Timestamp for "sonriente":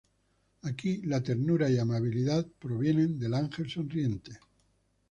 3.69-4.39